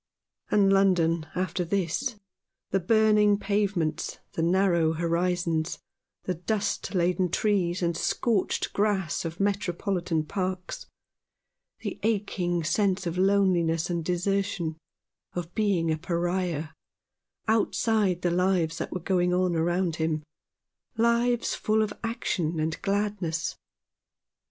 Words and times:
And 0.49 0.73
London 0.73 1.27
after 1.35 1.63
this: 1.63 2.15
the 2.71 2.79
burning 2.79 3.37
pavements, 3.37 4.17
the 4.31 4.41
narrow 4.41 4.93
horizons, 4.93 5.77
the 6.23 6.33
dust 6.33 6.95
laden 6.95 7.29
trees 7.29 7.83
and 7.83 7.95
scorched 7.95 8.73
grass 8.73 9.25
of 9.25 9.39
Metropolitan 9.39 10.23
parks; 10.25 10.87
the 11.81 11.99
aching 12.01 12.63
sense 12.63 13.05
of 13.05 13.19
loneliness 13.19 13.91
and 13.91 14.03
desertion, 14.03 14.75
of 15.33 15.53
being 15.53 15.91
a 15.91 15.99
Pariah, 15.99 16.69
outside 17.47 18.23
the 18.23 18.31
lives 18.31 18.79
that 18.79 18.91
were 18.91 18.99
going 19.01 19.35
on 19.35 19.55
around 19.55 19.97
him— 19.97 20.23
lives 20.97 21.53
full 21.53 21.83
of 21.83 21.93
action 22.03 22.59
and 22.59 22.81
gladness. 22.81 23.55